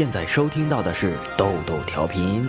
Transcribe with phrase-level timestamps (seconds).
[0.00, 2.48] 现在收听到的是豆豆调频。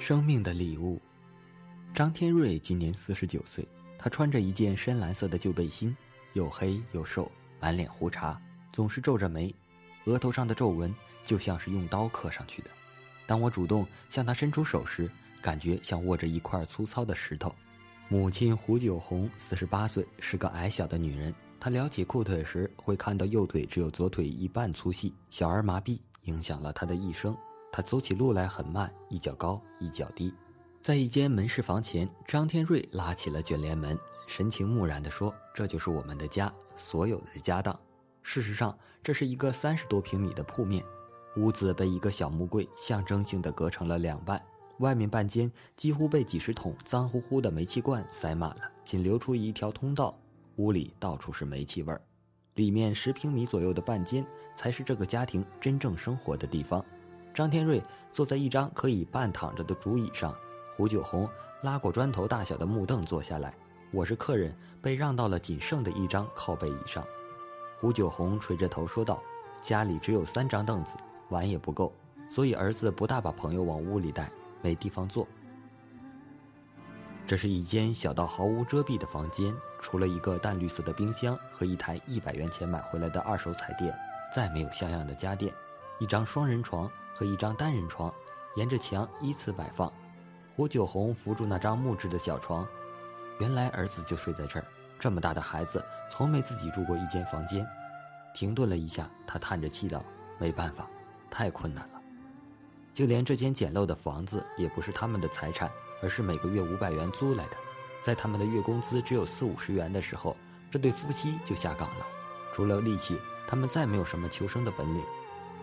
[0.00, 0.98] 生命的礼物，
[1.92, 3.68] 张天瑞今年四十九岁，
[3.98, 5.94] 他穿着一件深蓝色的旧背心，
[6.32, 7.30] 又黑又瘦，
[7.60, 8.40] 满脸胡茬，
[8.72, 9.54] 总是皱着眉，
[10.06, 10.94] 额头上的皱纹
[11.26, 12.70] 就像是用刀刻上去的。
[13.28, 15.10] 当我主动向他伸出手时，
[15.42, 17.54] 感觉像握着一块粗糙的石头。
[18.08, 21.34] 母亲胡九红四十八岁，是个矮小的女人。
[21.60, 27.36] 她撩起裤腿时，会看到右腿只有左腿一半粗细，小儿麻痹影响了她的一生。
[27.70, 30.32] 她走起路来很慢，一脚高一脚低。
[30.80, 37.78] 在一间门市房前，张天瑞拉起了卷帘门，神情木然地说：“这就是我们的家，所有的家当。
[38.22, 40.82] 事实上，这是一个三十多平米的铺面。”
[41.36, 44.42] 屋子被一个小木柜象征性的隔成了两半，
[44.78, 50.18] 外面半间几乎被几十桶脏乎乎的煤气罐塞满了，仅留出一条通道。
[50.56, 52.00] 屋里到处是煤气味儿，
[52.54, 56.84] 里面十平米左右的半间才是这个家庭真正生活的地方。
[57.32, 60.34] 张天瑞坐在一张可以半躺着的竹椅上，
[60.76, 61.28] 胡九红
[61.62, 63.54] 拉过砖头大小的木凳坐下来，
[63.92, 67.04] 我是客人，被让到了仅剩的一张靠背椅上。
[67.78, 69.22] 胡九红垂着头说道
[69.62, 70.96] ：“家里只有三张凳子。”
[71.28, 71.92] 碗也不够，
[72.28, 74.30] 所以儿子不大把朋友往屋里带，
[74.62, 75.26] 没地方坐。
[77.26, 83.94] 这是一间小到毫无遮蔽的房间，除了一个淡绿色的冰箱和一台一百元钱买回来的二手彩电，
[84.34, 85.52] 再没有像样的家电。
[86.00, 88.10] 一张双人床和一张单人床，
[88.56, 89.92] 沿着墙依次摆放。
[90.56, 92.66] 胡九红扶住那张木质的小床，
[93.40, 94.64] 原来儿子就睡在这儿。
[94.98, 97.64] 这么大的孩子，从没自己住过一间房间。
[98.34, 100.02] 停顿了一下，他叹着气道
[100.40, 100.88] ：“没办法。”
[101.30, 102.00] 太困难了，
[102.94, 105.70] 就连这间简陋的房子也不是他们的财产，
[106.02, 107.56] 而是每个月五百元租来的。
[108.00, 110.36] 在他们的月工资只有四五十元的时候，
[110.70, 112.06] 这对夫妻就下岗了。
[112.52, 115.02] 除了力气，他们再没有什么求生的本领。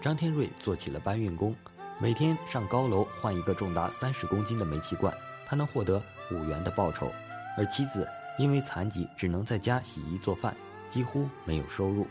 [0.02, 1.56] 张天瑞做起了搬运工，
[2.00, 5.14] 每天上高楼换一个重达三十公斤的煤气罐，
[5.48, 6.02] 他能获得
[6.32, 7.12] 五元的报酬。
[7.58, 10.56] 而妻子因为残疾，只能在家洗衣做饭，
[10.90, 12.06] 几乎没有收入。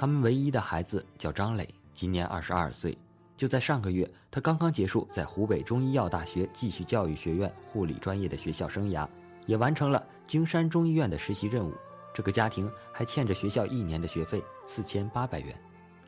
[0.00, 2.96] 他们唯一的孩子叫张磊，今年二十二岁。
[3.36, 9.08] 就在上个月，他刚刚结束在湖北中医药大学继续教育学院护理专业的学校生涯，
[9.44, 11.74] 也完成了京山中医院的实习任务。
[12.14, 15.60] 这个家庭还欠着学校一年的学费四千八百元，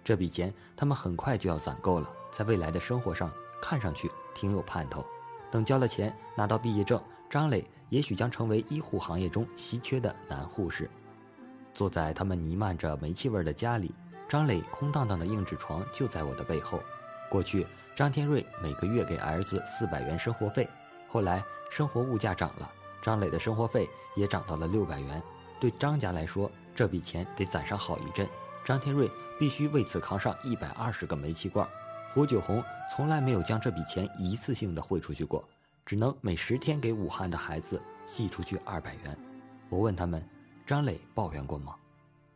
[0.05, 3.29] 这笔钱他们很快就要攒够了，在未来的生活上
[3.61, 5.05] 看上去挺有盼头。
[5.51, 10.89] 等交了钱，拿到毕业证，张磊也许将成为医护行业中稀缺的男护士。
[11.73, 13.95] 坐在他们弥漫着煤气味的家里，
[14.29, 16.81] 张磊空荡荡的硬纸床就在我的背后。
[17.29, 20.69] 过去，张天瑞每个月给儿子四百元生活费，
[21.09, 22.71] 后来生活物价涨了，
[23.01, 25.23] 张磊的生活费也涨到了六百元。
[25.61, 28.29] 对张家来说，这笔钱得攒上好一阵。
[28.65, 31.67] 张天瑞必须为此扛上一百二十个煤气罐。
[32.13, 32.63] 胡九红
[32.95, 35.49] 从来没有将这笔钱一次性的汇出去过，
[35.87, 39.19] 只能每十天给武汉的孩子寄出去二百元。
[39.69, 40.21] 我问他们。
[40.71, 41.75] 张磊抱怨过吗？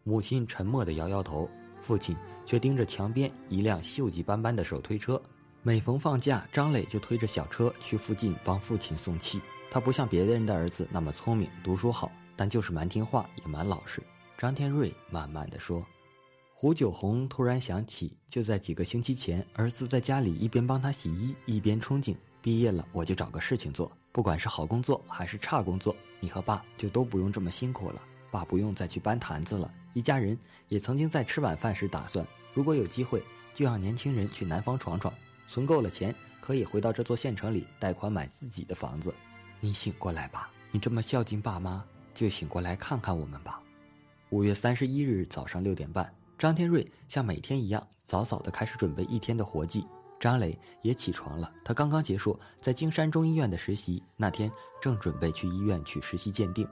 [0.03, 1.49] 母亲沉默地摇摇头，
[1.81, 5.23] 父亲却盯着墙边一辆锈迹斑斑的手推车。
[5.63, 9.41] 每逢放假，张磊就推着小车去附近帮父亲送气。
[9.71, 14.03] 他不像别的人的儿子那么聪明，读书好，但就是蛮听话，也蛮老实。
[14.37, 15.87] 张天瑞慢慢地说。
[16.55, 28.03] 胡九红突然想起，就在几个星期前，儿子在家里一边帮他洗衣，一边憧憬毕业了我就找个事情做，不管是好工作还是差工作，你和爸就都不用这么辛苦了。
[28.35, 29.71] 爸不用再去搬坛子了。
[29.93, 30.37] 一家人
[30.67, 33.23] 也曾经在吃晚饭时打算，如果有机会，
[33.53, 35.15] 就让年轻人去南方闯闯，
[35.47, 39.15] 存够了钱，可以回到这座县城里贷款买自己的房子。
[39.61, 43.63] 你醒过来吧，你这么孝敬爸妈，就醒过来看看我们吧。
[44.31, 49.87] 五月三十一日早上六点半，张天瑞像每天一样早早的开始准备一天的活计。
[50.19, 54.51] 张磊也起床了，他刚刚结束在京山中医院的实习，那天
[54.83, 56.67] 正准备去医院去实习鉴定。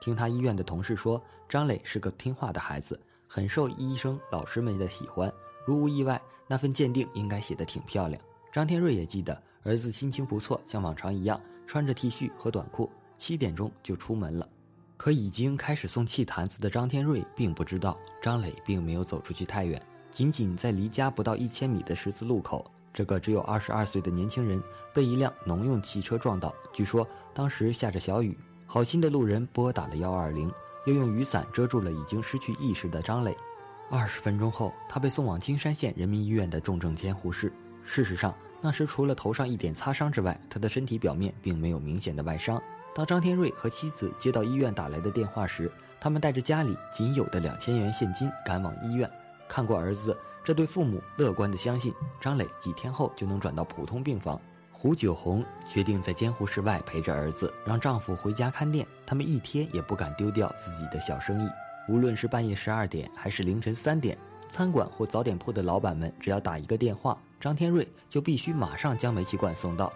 [0.00, 5.32] 听他医院的同事说，张磊是个听话的孩子，很受医生老师们的喜欢。
[5.66, 8.20] 如无意外，那份鉴定应该写得挺漂亮。
[8.52, 14.48] 张天瑞也记得儿子心情不错，像往常一样穿着 T 恤和短裤，七点钟就出门了。
[14.96, 19.80] 可已经开始送气坛子的张天瑞并不知道，张磊并没有走出去太远，
[20.10, 24.60] 仅仅在离家不到一千米的十字路口，这个只有二十二岁的年轻人
[24.94, 26.54] 被一辆农用汽车撞倒。
[26.72, 28.36] 据说当时下着小雨。
[28.70, 30.52] 好心的路人拨打了幺二零，
[30.84, 33.34] 又用雨伞遮住了已经失去意识的张磊。
[33.90, 37.50] 二十分钟后，他被送往金山县人民医院的重症监护室。
[37.82, 42.62] 事实上，那时除了头上一点擦伤之外，他的身体表面并没有明显的外伤。
[42.94, 49.10] 当张天瑞和妻子接到医院打来的电话时，他们带着家里仅有的两千元现金赶往医院。
[49.48, 50.14] 看过儿子，
[50.44, 51.90] 这对父母乐观地相信
[52.20, 54.38] 张磊几天后就能转到普通病房。
[54.80, 58.86] 胡九红决定在监护室外陪着儿子，让丈夫回家看店。
[59.04, 61.48] 他们一天也不敢丢掉自己的小生意，
[61.88, 64.16] 无论是半夜十二点还是凌晨三点，
[64.48, 69.92] 餐馆或早点铺的老板们只要打一个电话，张天瑞就必须马上将煤气罐送到。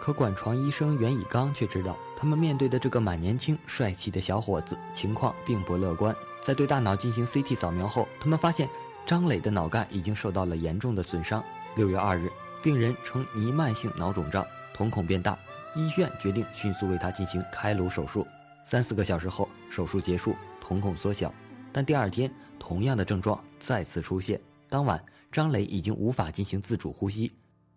[0.00, 6.16] 可管床医生袁以刚却知道，他们面对的这个蛮年轻、帅气的小伙子情况并不乐观。
[6.40, 8.66] 在对大脑进行 CT 扫描后，他们发现
[9.04, 11.44] 张磊的脑干已经受到了严重的损伤。
[11.76, 12.32] 六月二日。
[12.62, 15.36] 病人呈弥漫性脑肿胀，瞳孔变大，
[15.74, 18.24] 医院决定迅速为他进行开颅手术。
[18.62, 21.34] 三四个小时后，手术结束，瞳孔缩小。
[21.72, 24.40] 但第二天，同样的症状再次出现。
[24.68, 27.32] 当晚，张磊已经无法进行自主呼吸，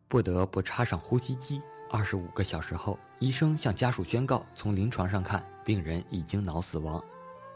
[0.08, 1.60] 不得不插上呼吸机。
[1.90, 7.04] 二十五个小时后，医生向家属宣告：从临床上看，病人已经脑死亡。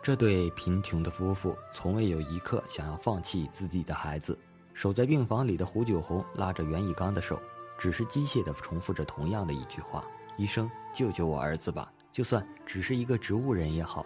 [0.02, 4.36] 这对贫穷的夫妇从未有一刻想要放弃自己的孩子。
[4.80, 7.38] 守在病房里的胡九红拉着袁以刚的手，
[7.78, 10.02] 只是机械地重复着同样的一句话
[10.40, 11.92] ：“医生，救救我儿子吧！
[12.14, 14.06] 就算只是一个植物人也好。”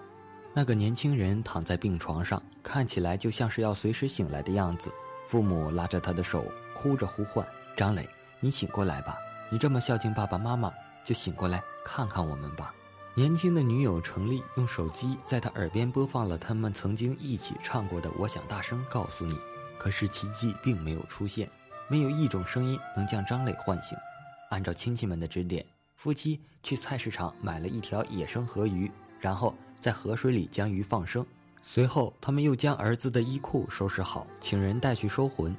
[0.52, 4.92] 那个年轻人躺在病床上，看起来就像是要随时醒来的样子。
[5.28, 6.44] 父母拉着他的手，
[6.74, 7.48] 哭着呼唤
[7.78, 8.10] ：“张磊，
[8.40, 9.16] 你醒过来吧！
[9.52, 10.74] 你这么孝敬爸爸妈妈，
[11.06, 12.74] 就醒过来看看我们吧。”
[13.14, 19.36] 年轻的女友程丽用手机在他耳边播放了他们曾经一起唱过的《我想大声告诉你》。
[19.84, 21.50] 可是奇迹并没有出现，
[21.90, 23.98] 没有一种声音能将张磊唤醒。
[24.50, 25.66] 按照亲戚们的指点，
[25.98, 28.90] 夫妻去菜市场买了一条野生河鱼，
[29.20, 31.26] 然后在河水里将鱼放生。
[31.62, 35.54] 随后，他们又将儿子的衣裤收拾好，请人带去收魂。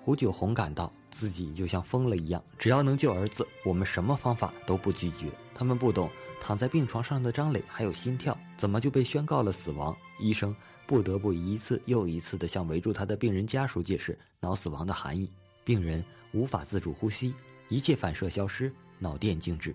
[0.00, 5.30] 胡九红感到自己就像疯了一样，只要能救儿子，我们什么方法都不拒绝。
[5.54, 6.08] 他们不懂，
[6.40, 9.94] 躺在病床上的张磊还有心跳，怎么就被宣告了死亡？
[10.18, 10.54] 医生
[10.86, 15.30] 不得不一次又一次地向围住他的病人家属解释脑死亡的含义。
[15.64, 17.34] 病人无法自主呼吸，
[17.68, 19.74] 一切反射消失，脑电静止。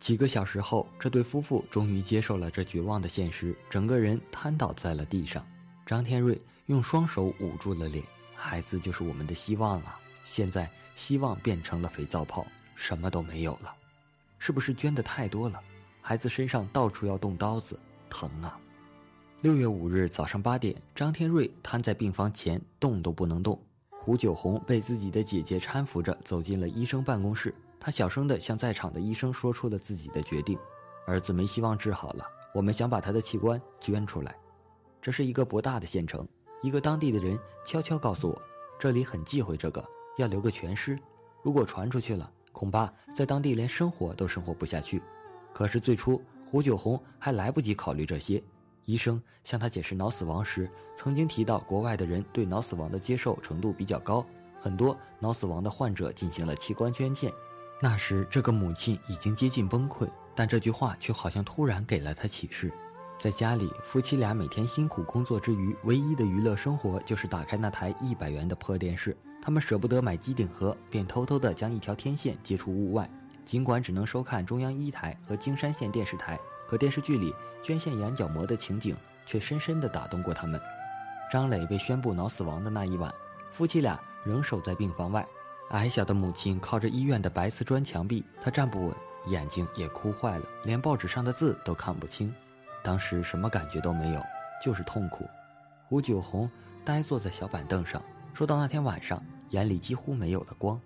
[0.00, 5.46] 几个小时后，这对夫妇终于接受了这绝望的现实，整个人瘫倒在了地上。
[5.86, 8.04] 张天瑞用双手捂住了脸
[8.34, 10.00] ：“孩子就是我们的希望啊！
[10.24, 12.44] 现在希望变成了肥皂泡，
[12.74, 13.72] 什么都没有了。”
[14.40, 15.60] 是不是捐的太多了？
[16.00, 17.78] 孩子身上到处要动刀子，
[18.10, 18.58] 疼啊！
[19.42, 23.60] 六月五日早上八点，张天瑞瘫在病房前，动都不能动。
[23.90, 30.56] 胡九红被自己的姐姐搀扶着走进了医生办公室，她小声地向在场的医生说出了自己的决定：
[31.08, 32.24] 儿子没希望治好了，
[32.54, 34.32] 我们想把他的器官捐出来。
[35.00, 36.24] 这是一个不大的县城，
[36.62, 37.36] 一个当地的人
[37.66, 38.42] 悄悄告诉我，
[38.78, 39.84] 这里很忌讳这个，
[40.18, 40.96] 要留个全尸，
[41.42, 42.30] 如果传出去了。
[42.52, 45.02] 恐怕在当地连生活都生活不下去。
[45.52, 48.40] 可是最初胡九红还来不及考虑这些。
[48.84, 54.24] 医生向他解释脑死亡时，曾经提到国外的人对脑死亡的接受程度比较高，
[54.60, 57.32] 很多脑死亡的患者进行了器官捐献。
[57.80, 62.72] 那时这个母亲已经接近崩溃，但这句话却好像突然给了他启示。
[63.18, 69.16] 在家里，夫妻俩每天辛苦工作之余，唯一的娱乐生活就是打开那台一百元的破电视。
[69.40, 73.08] 他们舍不得买机顶盒，便偷偷地将一条天线接出屋外。
[73.44, 76.38] 尽管只能收看中央一台和京山县电视台，
[76.72, 80.58] 可电视剧里捐献眼角膜的情景却深深地打动过他们。
[81.30, 83.14] 张磊被宣布脑死亡的那一晚，
[83.50, 85.22] 夫妻俩仍守在病房外。
[85.72, 92.34] 矮小的母亲靠着医院的白瓷砖墙壁，她站不稳，眼睛也哭坏了，连报纸上的字都看不清。
[92.82, 94.22] 当时什么感觉都没有，
[94.64, 95.28] 就是痛苦。
[95.90, 96.50] 胡九红
[96.86, 98.02] 呆坐在小板凳上，
[98.32, 100.80] 说到那天晚上，眼里几乎没有了光。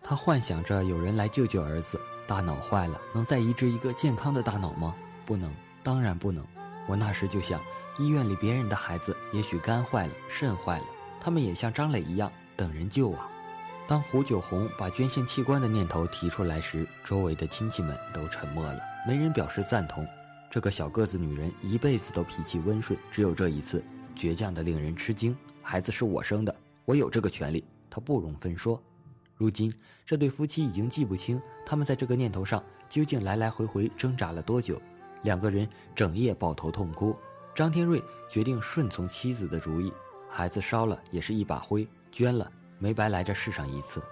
[0.00, 2.00] 他幻想着有人来救救儿子。
[2.24, 4.94] 大脑坏了，能再移植一个健康的大脑吗？
[5.24, 5.50] 不能，
[5.82, 6.46] 当然不能。
[6.86, 7.60] 我那时就想，
[7.98, 10.84] 医院里别人的孩子也许肝坏了，肾坏了，
[11.20, 13.28] 他们也像张磊一样等人救啊。
[13.86, 20.06] 当胡九红把捐献器官的念头提出来时，周围的亲戚们都沉默了，没人表示赞同。
[20.50, 23.84] 这个小个子女人一辈子都脾气温顺，只有这一次
[24.16, 25.36] 倔强的令人吃惊。
[25.62, 26.54] 孩子是我生的，
[26.84, 28.80] 我有这个权利，她不容分说。
[29.36, 29.74] 如今
[30.06, 34.80] 这对夫妻已经记不清他们在这个念头上究竟来来回回挣扎了多久，
[35.24, 37.16] 两个人整夜抱头痛哭。
[37.54, 39.92] 张天瑞决定顺从妻子的主意，
[40.28, 44.02] 孩子烧了也是一把灰，捐了没白来这世上一次。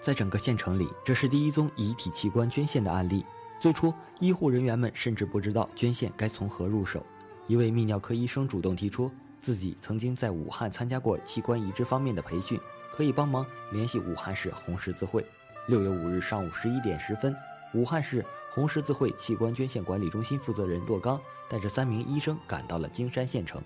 [0.00, 3.24] 在整个县城里，这是第一宗遗体器官捐献的案例。
[3.60, 7.04] 最初，医护人员们甚至不知道捐献该从何入手。
[7.46, 9.10] 一位泌尿科医生主动提出，
[9.40, 12.60] 自己曾经在武汉参加过器官移植方面的培训，
[12.92, 15.24] 可以帮忙联系武汉市红十字会。
[15.66, 17.34] 六月五日上午十一点十分，
[17.74, 23.62] 武汉市红十字会器官捐献管理中心负责人骆刚带着三名医生赶到了京山县城。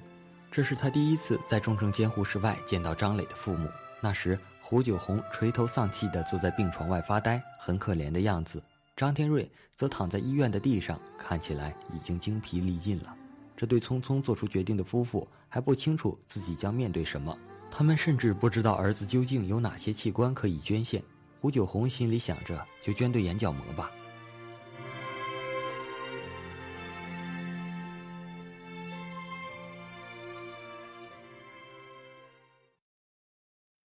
[0.51, 3.69] 这是他第一次在重症监护室外见到张磊的父母。
[4.01, 8.63] 那时，胡九红垂头丧气地坐在病床外发呆，很可怜的样子。
[8.97, 13.17] 张天瑞则躺在医院的地上，看起来已经精疲力尽了。
[13.57, 17.37] 这对匆匆做出决定的夫妇还不清楚自己将面对什么，
[17.71, 21.03] 他们甚至不知道儿子究竟有哪些器官可以捐献。
[21.43, 23.91] 胡九红心里想着，就捐对眼角膜吧。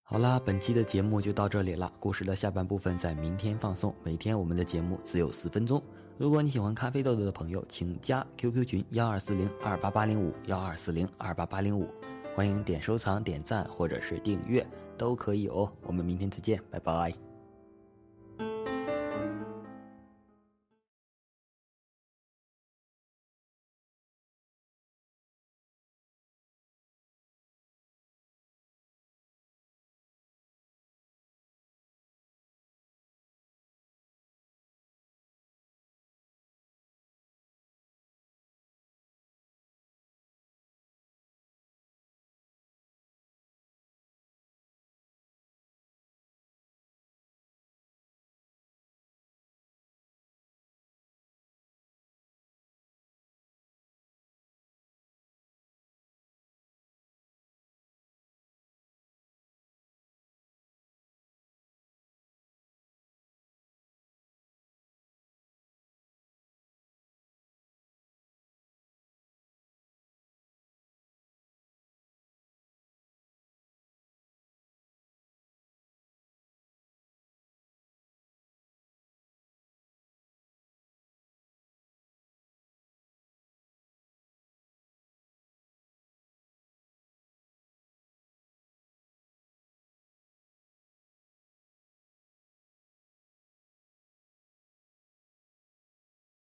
[0.04, 1.92] 好啦，本期的节目就到这里了。
[2.00, 3.92] 故事的下半部分在明天放送。
[4.04, 5.82] 每天我们的节目只有四分钟。
[6.16, 11.88] 如果你喜欢咖啡豆豆的朋友，请加 QQ 群幺二四零二八八零五幺二四零二八八零五，
[12.36, 14.64] 欢迎点收藏、点赞或者是订阅
[14.96, 15.68] 都可以哦。
[15.82, 17.27] 我们明天再见，拜拜。